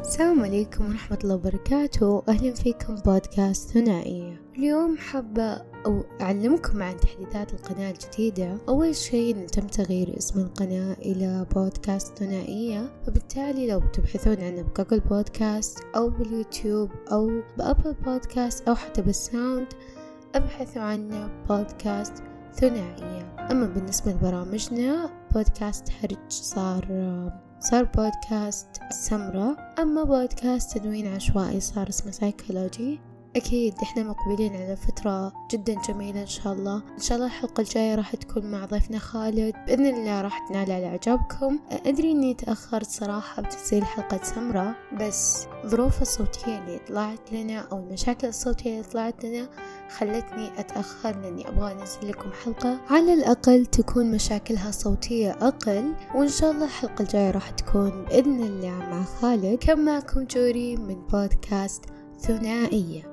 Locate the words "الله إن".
36.52-37.00